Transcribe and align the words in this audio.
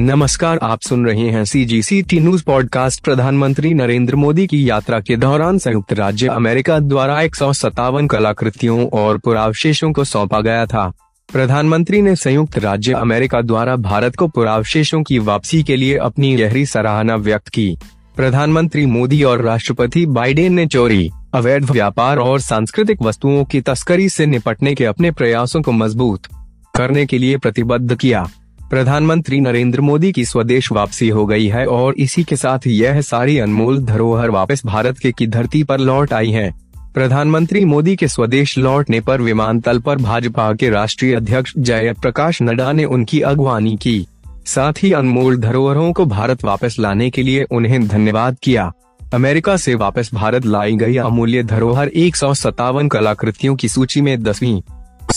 नमस्कार, 0.00 0.58
आप 0.62 0.80
सुन 0.80 1.06
रहे 1.06 1.28
हैं 1.30 1.44
C 1.44 1.64
G 1.64 1.82
C 1.82 2.02
T 2.02 2.18
news 2.20 2.44
podcast 2.44 3.02
प्रधानमंत्री 3.04 3.72
नरेंद्र 3.74 4.16
मोदी 4.16 4.46
की 4.46 4.70
यात्रा 4.70 5.00
के 5.00 5.16
दौरान 5.16 5.58
संयुक्त 5.58 5.92
राज्य 5.92 6.26
अमेरिका 6.26 6.78
द्वारा 6.78 7.20
एक 7.22 7.34
सौ 7.34 7.52
सत्तावन 7.52 8.06
कलाकृतियों 8.06 8.88
और 8.88 9.18
पुरावशेषों 9.18 9.92
को 9.92 10.04
सौंपा 10.04 10.40
गया 10.40 10.66
था। 10.66 10.92
प्रधानमंत्री 11.32 12.02
ने 12.02 12.16
संयुक्त 12.16 12.58
राज्य 12.58 12.92
अमेरिका 12.92 13.40
द्वारा 13.40 13.76
भारत 13.76 14.16
को 14.16 14.28
पुरावशेषों 14.28 15.02
की 15.02 15.18
वापसी 15.18 15.62
के 15.62 15.76
लिए 15.76 15.96
अपनी 15.96 16.34
गहरी 16.36 16.66
सराहना 16.66 17.16
व्यक्त 17.16 17.48
की। 17.48 17.76
प्रधानमंत्री 18.16 18.86
मोदी 18.86 19.22
और 19.22 19.42
राष्ट्रपति 19.42 20.06
बाइडेन 20.06 20.54
ने 20.54 20.66
चोरी, 20.66 21.10
अवैध 21.34 21.70
व्यापार 21.70 22.18
और 22.18 22.40
सांस्कृतिक 22.40 23.02
वस्तुओं 23.02 23.44
की 23.44 23.60
तस्करी 23.60 24.08
से 24.08 24.26
निपटने 24.26 24.74
के 24.74 24.84
अपने 24.84 25.10
प्रयासों 25.10 25.62
को 25.62 25.72
मज़बूत 25.72 26.26
करने 26.74 27.06
के 27.06 27.18
लिए 27.18 27.36
प्रतिबद्ध 27.36 27.96
किया। 27.96 28.28
प्रधानमंत्री 28.70 29.40
नरेंद्र 29.40 29.80
मोदी 29.80 30.12
की 30.12 30.24
स्वदेश 30.24 30.72
वापसी 30.72 31.08
हो 31.08 31.26
गई 31.26 31.46
है 31.46 31.66
और 31.66 31.94
इसी 31.98 32.24
के 32.24 32.36
साथ 32.36 32.66
यह 32.66 33.00
सारी 33.00 33.38
अनमोल 33.38 33.78
धरोहर 33.84 34.30
वापस 34.30 34.62
भारत 34.66 34.98
के 34.98 35.12
की 35.12 35.26
धरती 35.26 35.62
पर 35.64 35.80
लौट 35.80 36.12
आई 36.12 36.30
है। 36.30 36.50
प्रधानमंत्री 36.94 37.64
मोदी 37.64 37.96
के 37.96 38.08
स्वदेश 38.08 38.58
लौटने 38.58 39.00
पर 39.00 39.20
विमानतल 39.20 39.78
पर 39.78 39.96
भाजपा 39.96 40.52
के 40.52 40.70
राष्ट्रीय 40.70 41.14
अध्यक्ष 41.14 41.52
जयप्रकाश 41.58 42.42
नड्डा 42.42 42.72
ने 42.72 42.84
उनकी 42.84 43.20
अगवानी 43.20 43.76
की। 43.76 44.06
साथ 44.46 44.72
ही 44.82 44.92
अनमोल 44.92 45.36
धरोहरों 45.36 45.92
को 45.92 46.06
भारत 46.06 46.44
वापस 46.44 46.76
लाने 46.78 47.10
के 47.10 47.22
लिए 47.22 47.44
उन्हें 47.50 47.88
धन्यवाद 47.88 48.36
किया। 48.42 48.72
अमेरिका 49.14 49.56
से 49.56 49.74
वापस 49.74 50.10
भारत 50.14 50.46
लाई 50.46 50.76
गई 50.76 50.96
अमूल्य 50.96 51.42
धरोहर 51.42 51.88
एक 51.88 52.16
सौ 52.16 52.34
सत्तावन 52.34 52.88
कलाकृतियों 52.88 53.56
की 53.56 53.68
सूची 53.68 54.00
में 54.00 54.22
दसवीं। 54.22 54.60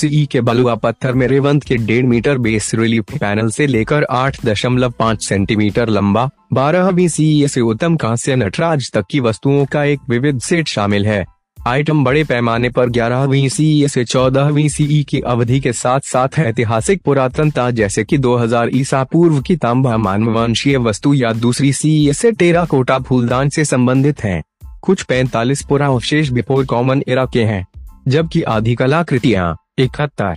सीई 0.02 0.26
के 0.32 0.42
बलुआ 0.42 0.76
पत्थर 0.76 1.14
में 1.14 1.28
रेवंत 1.28 1.64
के 1.64 1.78
डेढ़ 1.88 2.06
मीटर 2.06 2.38
बेस 2.38 2.72
रिलीफ 2.76 3.18
पैनल 3.18 3.50
से 3.52 3.68
लेकर 3.68 4.06
आठ 4.12 4.46
दशमलव 4.46 4.94
पाँच 5.00 5.24
सेंटीमीटर 5.24 5.90
लंबा 5.90 6.30
बारहवीं 6.54 7.08
सीई 7.08 7.48
से 7.48 7.62
उत्तम 7.62 7.96
कांस्य 7.98 8.36
नटराज 8.36 8.92
तक 8.94 9.06
की 9.12 9.20
वस्तुओं 9.20 9.66
का 9.66 9.84
एक 9.84 10.10
विविध 10.10 10.40
सेट 10.42 10.68
शामिल 10.68 11.06
है 11.06 11.26
आइटम 11.68 12.04
बड़े 12.04 12.24
पैमाने 12.24 12.70
पर 12.70 12.90
ग्यारहवीं 12.90 13.48
सीई 13.50 13.88
से 13.88 14.04
चौदहवीं 14.06 14.68
सीई 14.70 15.04
की 15.10 15.20
अवधि 15.20 15.60
के 15.60 15.74
साथ 15.74 16.00
साथ 16.04 16.40
ऐतिहासिक 16.40 17.02
पुरातनता 17.06 17.70
जैसे 17.72 18.04
कि 18.04 18.18
2000 18.18 18.70
ईसा 18.76 19.04
पूर्व 19.04 19.42
की 19.42 19.56
तांबा 19.56 19.98
मानववंशीय 19.98 20.78
वस्तु 20.78 21.14
या 21.14 21.34
दूसरी 21.34 21.72
सीई 21.74 22.14
से 22.14 22.32
टेरा 22.32 22.66
कोटा 22.66 23.00
फूलदान 23.00 23.50
से 23.50 23.66
संबंधित 23.66 24.24
हैं। 24.24 24.42
कुछ 24.82 25.04
45 25.04 25.62
पुरावशेष 25.62 26.30
बिफोर 26.30 26.66
कॉमन 26.66 27.04
एरा 27.08 27.26
के 27.26 27.44
हैं, 27.44 27.66
जबकि 28.08 28.42
आधी 28.42 28.76
कलाकृतियाँ 28.76 29.56
इकहत्तर। 29.78 30.36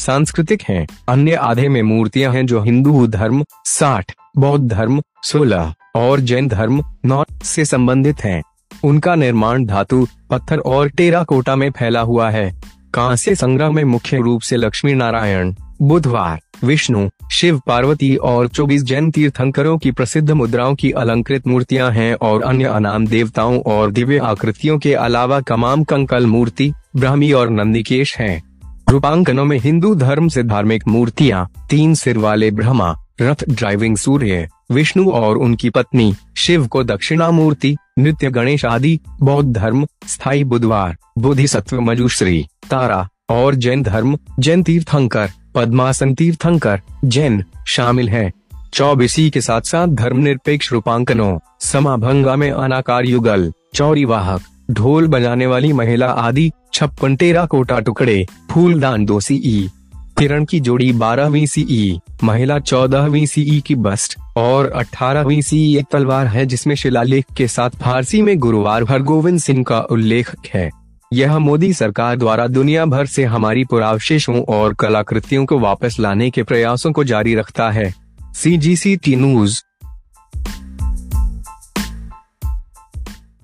सांस्कृतिक 0.00 0.62
हैं। 0.62 0.86
अन्य 1.08 1.34
आधे 1.34 1.68
में 1.68 1.82
मूर्तियाँ 1.82 2.32
हैं 2.32 2.46
जो 2.46 2.62
हिंदू 2.62 3.06
धर्म, 3.06 3.44
साठ, 3.64 4.12
बौद्ध 4.38 4.72
धर्म, 4.72 5.02
सोलह 5.22 5.74
और 5.96 6.20
जैन 6.20 6.48
धर्म, 6.48 6.82
नौ 7.06 7.24
से 7.44 7.64
संबंधित 7.64 8.24
हैं। 8.24 8.42
उनका 8.84 9.14
निर्माण 9.14 9.64
धातु, 9.64 10.06
पत्थर 10.30 10.58
और 10.58 10.88
टेराकोटा 10.88 11.56
में 11.56 11.70
फैला 11.70 12.00
हुआ 12.00 12.30
है। 12.30 12.60
कांस्य 12.94 13.34
संग्रह 13.34 13.70
में 13.70 13.84
मुख्य 13.84 14.16
रूप 14.16 14.40
से 14.40 14.56
लक्ष्मी 14.56 14.94
नारायण 14.94 15.54
बुधवार, 15.82 16.40
विष्णु, 16.64 17.08
शिव 17.32 17.60
पार्वती 17.66 18.16
और 18.16 18.48
24 18.48 18.82
जैन 18.82 19.10
तीर्थंकरों 19.10 19.78
की 19.78 19.90
प्रसिद्ध 19.90 20.30
मुद्राओं 20.30 20.74
की 20.74 20.90
अलंकृत 20.90 21.46
मूर्तियाँ 21.46 21.90
हैं 21.90 22.14
और 22.14 22.42
अन्य 22.42 22.64
अनाम 22.64 23.06
देवताओं 23.06 23.60
और 23.60 23.90
दिव्य 23.90 24.18
आकृतियों 24.18 24.78
के 24.78 24.94
अलावा 24.94 25.40
कमाम 25.40 25.84
कंकल 25.84 26.26
मूर्ति, 26.26 26.72
ब्राह्मी 26.96 27.32
और 27.32 27.50
नंदिकेश 27.50 28.18
हैं। 28.18 28.51
रूपांकनों 28.92 29.44
में 29.44 29.58
हिंदू 29.58 29.94
धर्म 29.94 30.28
से 30.28 30.42
धार्मिक 30.42 30.88
मूर्तियाँ, 30.88 31.50
तीन 31.70 31.94
सिर 31.94 32.18
वाले 32.18 32.50
ब्रह्मा, 32.50 32.96
रथ 33.20 33.44
ड्राइविंग 33.50 33.96
सूर्य, 33.96 34.48
विष्णु 34.72 35.10
और 35.10 35.36
उनकी 35.36 35.70
पत्नी, 35.70 36.14
शिव 36.36 36.66
को 36.66 36.84
दक्षिणा 36.84 37.30
मूर्ति 37.30 37.76
नृत्य 37.98 38.30
गणेश 38.30 38.64
आदि, 38.64 39.00
बौद्ध 39.22 39.56
धर्म 39.56 39.86
स्थायी 40.06 40.44
बुधवार 40.44 40.96
बुद्धिसत्व 41.18 41.80
मजुश्री, 41.80 42.46
तारा, 42.70 43.08
और 43.30 43.54
जैन 43.54 43.82
धर्म, 43.82 44.18
जैन 44.38 44.62
तीर्थंकर, 44.62 45.28
पद्मासन 45.54 46.14
तीर्थंकर, 46.14 46.80
जैन, 47.04 47.44
शामिल 47.66 48.08
हैं। 48.08 48.32
चौबीसी 48.74 49.30
के 49.30 49.40
साथ 49.40 49.60
साथ 49.60 49.86
धर्मनिरपेक्ष 49.86 50.72
रूपांकनों, 50.72 51.38
समाभंगा 51.60 52.36
में 52.36 52.50
अनाकार 52.50 53.04
युगल, 53.04 53.52
चौरी 53.74 54.04
वाहक, 54.04 54.40
ढोल 54.70 55.06
बजाने 55.06 55.46
वाली 55.46 55.72
महिला 55.72 56.06
आदि 56.06 56.52
छप्पन 56.74 57.16
टेरा 57.16 57.44
कोटा 57.46 57.78
टुकड़े, 57.80 58.26
फूलदान 58.50 59.04
दो 59.04 59.20
सीई 59.20 59.70
किरण 60.18 60.44
की 60.44 60.60
जोड़ी 60.60 60.92
बारहवीं 60.92 61.46
सीई 61.46 61.98
महिला 62.24 62.58
चौदहवीं 62.58 63.26
सीई 63.26 63.60
की 63.60 63.74
बस्ट, 63.74 64.18
और 64.36 64.70
अठारहवीं 64.70 65.40
सीई 65.42 65.78
एक 65.78 65.86
तलवार 65.92 66.26
है 66.26 66.46
जिसमें 66.46 66.74
शिलालेख 66.74 67.24
के 67.36 67.48
साथ 67.48 67.70
फारसी 67.70 68.22
में 68.22 68.38
गुरुवार 68.38 68.84
हरगोविंद 68.84 69.40
सिंह 69.40 69.64
का 69.64 69.80
उल्लेख 69.80 70.34
है। 70.54 70.70
यह 71.12 71.38
मोदी 71.38 71.72
सरकार 71.72 72.16
द्वारा 72.16 72.46
दुनिया 72.46 72.84
भर 72.84 73.06
से 73.06 73.24
हमारी 73.24 73.64
पुरावशेषों 73.64 74.42
और 74.42 74.74
कलाकृतियों 74.74 75.46
को 75.46 75.58
वापस 75.58 75.96
लाने 76.00 76.30
के 76.30 76.42
प्रयासों 76.42 76.92
को 76.92 77.04
जारी 77.04 77.34
रखता 77.34 77.70
है। 77.70 77.94
सी 78.34 78.56
जी 78.56 78.76
सी 78.76 78.96
टी 78.96 79.16
न्यूज़ 79.16 79.62